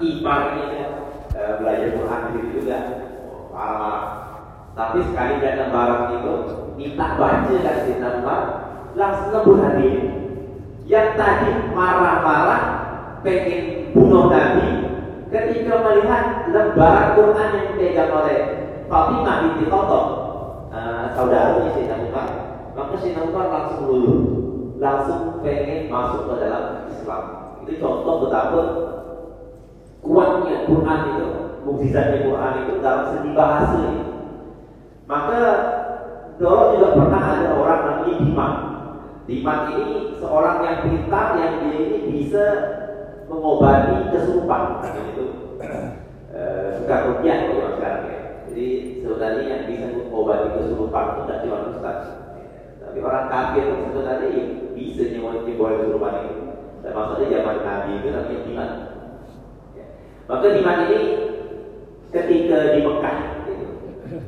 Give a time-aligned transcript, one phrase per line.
[0.00, 0.90] ipar ini kan
[1.36, 2.20] uh, belajar Quran
[2.52, 2.78] juga
[3.52, 4.06] marah-marah.
[4.76, 6.34] Tapi sekali dia lebaran itu
[6.76, 8.42] minta baca si Umar
[8.92, 9.90] langsung lembut hati.
[10.86, 12.62] Yang tadi marah-marah
[13.26, 14.86] pengen bunuh Nabi
[15.26, 16.24] ketika melihat
[16.54, 18.38] lembaran Quran yang dipegang oleh
[18.86, 20.04] Fatimah binti Khattab
[20.70, 22.28] uh, saudaranya si Umar
[22.76, 24.18] maka si langsung luluh
[24.76, 27.22] langsung pengen masuk ke dalam Islam
[27.64, 28.62] itu contoh betapa
[30.66, 31.28] Quran itu
[31.66, 34.02] mukjizatnya Quran itu dalam segi bahasa ini.
[35.06, 35.40] maka
[36.36, 38.52] dulu juga pernah ada orang namanya Diman
[39.26, 42.44] Diman ini seorang yang pintar yang dia ini bisa
[43.26, 45.26] mengobati kesurupan itu.
[46.30, 48.18] Eh, suka rukyah kalau sekarang ya.
[48.46, 48.66] Jadi
[49.02, 51.98] sebenarnya yang bisa mengobati kesurupan itu tidak cuma ustaz.
[52.78, 54.28] Tapi orang kafir itu sebenarnya
[54.78, 55.02] bisa
[55.58, 56.36] boleh kesurupan itu.
[56.86, 58.70] Dan maksudnya zaman Nabi itu namanya Diman
[60.26, 60.34] ya.
[60.34, 61.00] maka Diman ini
[62.10, 63.16] ketika di Mekah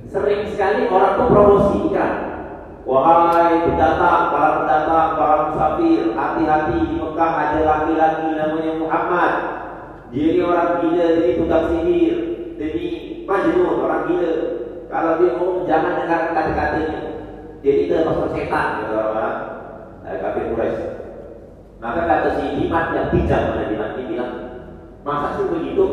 [0.08, 2.28] sering sekali orang tuh promosi iklan
[2.88, 9.32] Wahai pendatang, para pendatang, para musafir, hati-hati di Mekah ada laki-laki namanya Muhammad.
[10.08, 12.16] Dia ni orang gila, jadi tukang sihir,
[12.56, 12.86] jadi
[13.28, 14.32] majnun, orang gila.
[14.88, 17.00] Kalau dia ngomong jangan dengar kata-katanya.
[17.60, 19.36] Jadi itu masuk setan, kata orang
[20.08, 20.84] eh, kafir Quraisy.
[21.84, 24.32] Maka kata si Dimat yang bijak pada Dimat ini bilang,
[25.08, 25.86] masa sih begitu?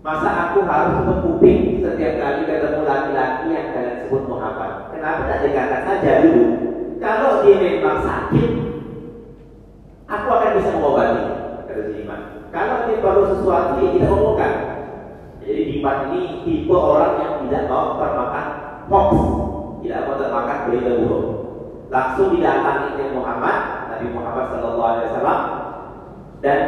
[0.00, 4.90] Masa aku harus kuping setiap kali ketemu laki-laki yang kalian sebut Muhammad?
[4.90, 6.44] Kenapa tak dikatakan saja dulu?
[6.98, 8.48] Kalau dia memang sakit,
[10.08, 11.22] aku akan bisa mengobati.
[11.68, 12.20] Kata si Iman.
[12.50, 14.52] Kalau dia perlu sesuatu yang kita omongkan.
[15.44, 18.46] Jadi Iman ini tipe orang yang tidak mau termakan
[18.90, 19.10] hoax,
[19.86, 21.24] tidak mau termakan berita buruk.
[21.92, 23.58] Langsung didatangi oleh Muhammad,
[23.92, 25.40] Nabi Muhammad Sallallahu Alaihi Wasallam,
[26.42, 26.58] dan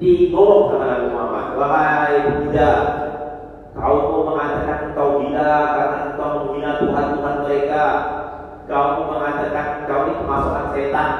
[0.00, 1.46] digolong sama Nabi Muhammad.
[1.60, 2.70] Wahai pemuda,
[3.76, 7.84] kau mengatakan kau gila karena engkau menghina Tuhan Tuhan mereka.
[8.64, 11.10] Kau mengatakan kau ini kemasukan setan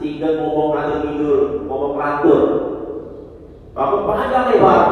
[0.00, 2.42] sehingga ngomong atau tidur, ngomong rantur.
[3.76, 4.82] Kamu panjang lebar.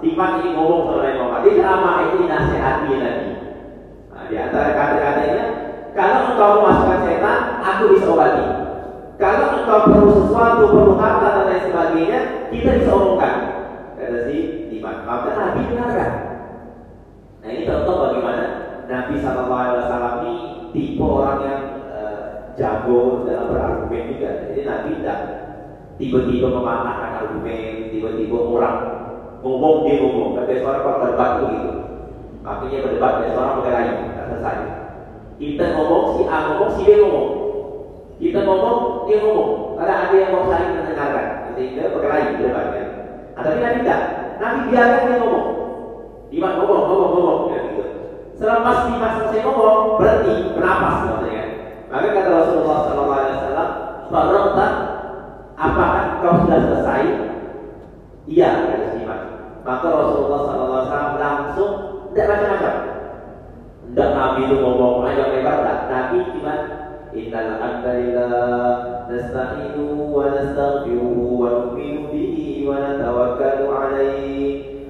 [0.00, 1.40] Timan ini ngomong sama Muhammad.
[1.44, 3.28] Dia ceramah itu dinasihati lagi.
[4.08, 5.44] Nah, di antara kata-katanya,
[5.92, 8.59] kalau engkau memasukkan setan, aku bisa obati.
[9.20, 13.34] Kalau engkau perlu sesuatu, perlu harta dan lain sebagainya, kita bisa omongkan.
[14.00, 14.36] Kata si
[14.72, 15.04] Iman.
[15.04, 16.10] Maka Nabi dengarkan.
[17.44, 18.44] Nah ini contoh bagaimana
[18.88, 20.34] Nabi Wasallam ini
[20.72, 22.20] tipe orang yang uh,
[22.56, 24.30] jago dalam berargumen juga.
[24.48, 25.18] Jadi Nabi tidak
[26.00, 28.76] tiba-tiba mematahkan argumen, tiba-tiba orang
[29.44, 30.30] ngomong dia ngomong.
[30.32, 31.72] Tapi orang kalau berdebat begitu.
[32.40, 34.58] Makanya berdebat dan orang berkelahi, tidak selesai.
[35.36, 37.28] Kita ngomong, si A ngomong, si B ngomong.
[38.20, 38.78] Kita ngomong,
[39.08, 39.50] dia ngomong.
[39.80, 41.26] Karena ada yang mau saling mendengarkan.
[41.54, 42.86] Sehingga berkelahi berdebat kan.
[43.36, 44.00] Nah, tapi Nabi tidak.
[44.40, 45.46] Nabi biarkan dia ngomong.
[46.30, 47.38] Dimas ngomong, ngomong, ngomong.
[47.50, 47.84] Ya, gitu.
[48.38, 51.44] Selepas Dimas selesai ngomong, berhenti, bernapas maksudnya.
[51.90, 53.70] Maka kata Rasulullah SAW,
[54.10, 54.66] Farokta,
[55.58, 57.02] apakah kau sudah selesai?
[58.30, 59.22] Iya, kata Dimas.
[59.66, 61.72] Maka Rasulullah SAW langsung
[62.10, 62.74] tidak macam-macam.
[63.90, 65.78] Tidak Nabi itu ngomong aja lebar, tidak.
[65.90, 66.54] Nabi cuma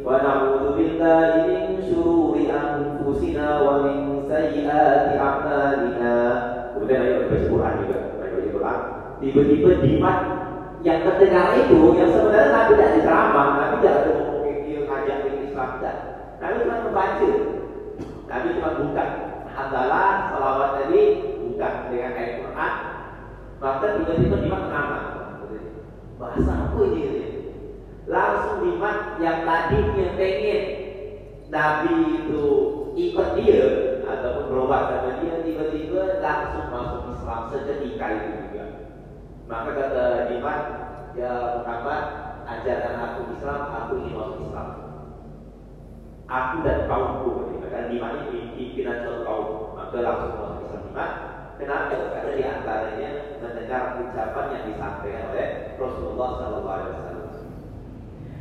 [0.01, 6.17] Wa na'udzu billahi min shururi anfusina wa min sayyiati a'malina.
[6.75, 8.79] Kemudian ayo baca Quran juga, baca Quran.
[9.21, 10.19] Tiba-tiba Dimat
[10.81, 13.97] yang terdengar itu yang sebenarnya Nabi tidak diceramah, Nabi tidak
[14.65, 15.97] dia ngajak Islam tidak.
[16.41, 17.31] Nabi cuma membaca.
[18.31, 19.05] Nabi cuma buka
[19.51, 21.03] Alhamdulillah, salawat tadi
[21.61, 22.75] buka dengan ayat Quran.
[23.61, 24.99] Maka tiba-tiba Dimat kenapa?
[26.17, 27.05] Bahasa apa ini?
[28.09, 30.65] Langsung Dimat yang tadinya pengen
[31.53, 31.95] Nabi
[32.25, 32.45] itu
[32.97, 33.65] ikut dia
[34.09, 38.65] ataupun berobat sama dia tiba-tiba langsung masuk Islam seketika itu juga.
[39.45, 40.61] Maka kata Dimat,
[41.13, 42.05] ya Muhammad,
[42.49, 44.69] ajarkan aku Islam, aku ingin masuk Islam.
[46.25, 51.30] Aku dan kaumku, karena Dimat ini pimpinan suatu kaum, maka langsung masuk Islam Dimat.
[51.61, 51.93] Kenapa?
[52.17, 56.65] Karena di antaranya mendengar ucapan yang disampaikan oleh Rasulullah SAW.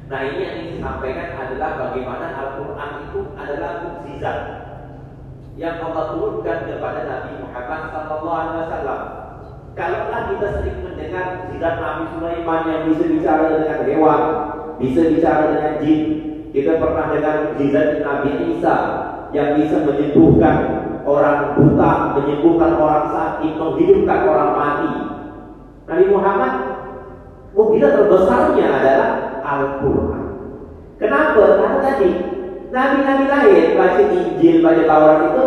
[0.10, 4.40] Nah ini yang disampaikan adalah bagaimana Al-Quran itu adalah mukjizat
[5.60, 9.02] yang Allah turunkan kepada Nabi Muhammad SAW.
[9.76, 14.22] Kalaulah kita sering mendengar mukjizat Nabi Sulaiman yang bisa bicara dengan hewan,
[14.80, 16.02] bisa bicara dengan jin,
[16.56, 18.76] kita pernah dengar mukjizat Nabi Isa
[19.36, 20.58] yang bisa menyembuhkan
[21.04, 24.92] orang buta, menyembuhkan orang sakit, menghidupkan orang mati.
[25.90, 26.54] Nabi Muhammad
[27.54, 29.10] mukjizat terbesarnya adalah
[29.42, 30.24] Al-Quran.
[31.00, 31.44] Kenapa?
[31.58, 32.10] Karena tadi
[32.70, 35.46] Nabi-nabi lain baca Injil, baca Taurat itu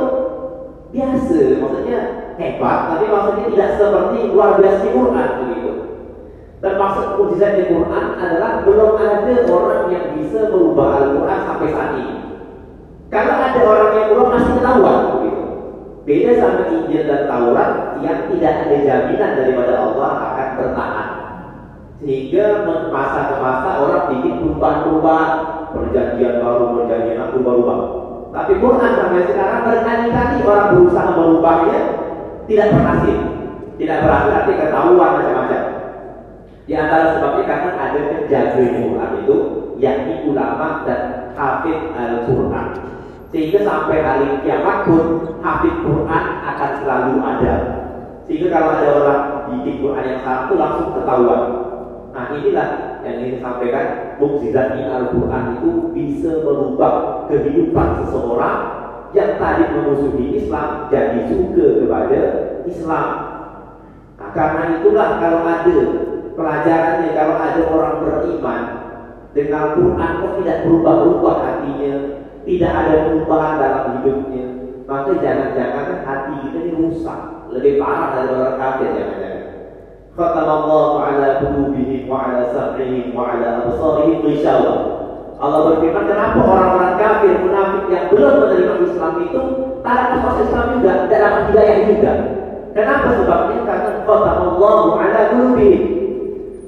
[0.91, 1.99] biasa, maksudnya
[2.35, 5.71] hebat, tapi maksudnya tidak seperti luar biasa Quran begitu.
[6.63, 12.17] Maksud mujizat di Quran adalah belum ada orang yang bisa merubah Al-Quran sampai saat ini.
[13.11, 15.45] Kalau ada orang yang belum masih ketahuan begitu.
[16.03, 17.71] Beda sama Injil dan Taurat
[18.03, 21.09] yang tidak ada jaminan daripada Allah akan bertahan.
[22.03, 25.31] Sehingga masa ke masa orang bikin perubahan-perubahan
[25.71, 27.79] perjanjian baru, perjanjian aku berubah.
[28.35, 31.79] Tapi Quran sampai sekarang berkali-kali orang berusaha merubahnya
[32.51, 33.19] tidak berhasil.
[33.79, 35.63] Tidak berhasil, nanti ketahuan macam-macam.
[36.67, 39.37] Di antara sebabnya karena ada penjaga Quran itu,
[39.79, 41.01] yakni ulama dan
[41.39, 42.67] hafid Al-Quran.
[43.32, 45.05] Sehingga sampai hari kiamat pun
[45.40, 47.55] hafid Quran akan selalu ada.
[48.29, 51.43] Sehingga kalau ada orang bikin Quran yang salah itu langsung ketahuan.
[52.12, 52.69] Nah inilah
[53.02, 53.87] yang ingin sampaikan
[54.20, 58.56] mukjizat Al-Quran itu bisa merubah kehidupan seseorang
[59.17, 62.20] yang tadi memusuhi Islam jadi suka kepada
[62.64, 63.06] Islam.
[64.17, 65.79] Nah, karena itulah kalau ada
[66.32, 68.61] pelajarannya, kalau ada orang beriman
[69.32, 71.94] dengan Quran kok tidak berubah-ubah hatinya,
[72.43, 74.47] tidak ada perubahan dalam hidupnya,
[74.91, 77.21] maka jangan-jangan hati kita ini rusak,
[77.55, 79.44] lebih parah dari orang kafir jangan-jangan.
[80.12, 84.75] Khatamallahu ala qulubihim wa ala sam'ihim wa ala absarihim ghishawa.
[85.43, 89.43] Allah berfirman, kenapa orang-orang kafir munafik yang belum menerima Islam itu
[89.83, 92.12] dapat masuk Islam juga, tidak dapat hidayah juga.
[92.73, 93.59] Kenapa sebabnya?
[93.69, 95.83] Karena khatamallahu ala qulubihim.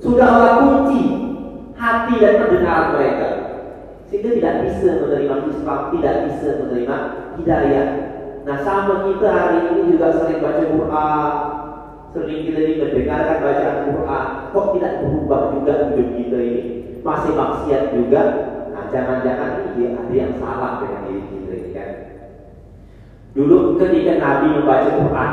[0.04, 1.00] Sudah Allah kunci
[1.78, 3.28] hati dan pendengaran mereka.
[4.14, 6.96] Sehingga tidak bisa menerima Islam, tidak bisa menerima
[7.34, 7.88] hidayah.
[8.46, 11.32] Nah sama kita hari ini juga sering baca Quran,
[12.14, 16.62] Sering kita ini mendengarkan bacaan Quran, kok tidak berubah juga hidup kita ini?
[17.02, 18.22] Masih maksiat juga?
[18.70, 21.90] Nah, jangan-jangan ini ada yang salah dengan diri kita ini kan?
[23.34, 25.32] Dulu ketika Nabi membaca Quran,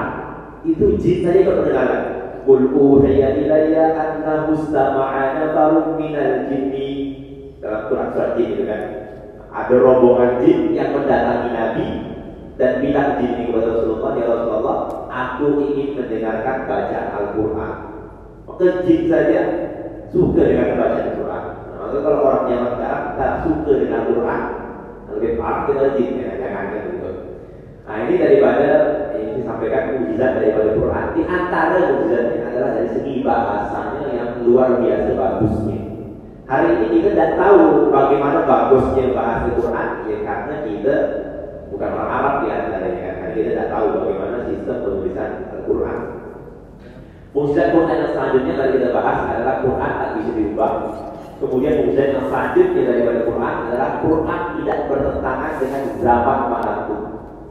[0.65, 2.03] itu jin saja ikut mendengarkan.
[2.49, 6.90] Qul uhiya ilayya anna mustama'ana farum minal jinni
[7.61, 8.81] Quran surat jin itu kan.
[9.51, 11.87] Ada rombongan jin yang mendatangi Nabi
[12.57, 14.77] dan bilang diri kepada Rasulullah, ya Rasulullah,
[15.11, 17.73] aku ingin mendengarkan bacaan Al-Quran.
[18.49, 19.41] Maka jin saja
[20.09, 21.43] suka dengan bacaan Al-Quran.
[21.77, 24.41] Nah, kalau orang yang sekarang tak suka dengan Al-Quran,
[25.11, 27.09] lebih parah kita jin, ya, jangan gitu.
[27.81, 28.69] Nah ini daripada
[29.19, 31.05] ini disampaikan mujizat daripada Quran.
[31.11, 35.80] Di antara mujizatnya adalah dari segi bahasanya yang luar biasa bagusnya.
[36.51, 40.95] Hari ini kita tidak tahu bagaimana bagusnya bahasa Quran, ya karena kita
[41.71, 43.13] bukan orang Arab di antaranya kan.
[43.23, 45.97] Karena kita tidak tahu bagaimana sistem penulisan Al-Quran.
[47.31, 50.71] Mujizat Quran yang selanjutnya tadi kita bahas adalah Quran tak bisa diubah.
[51.39, 56.70] Kemudian mujizat yang selanjutnya daripada Quran adalah Quran tidak bertentangan dengan zaman mana pun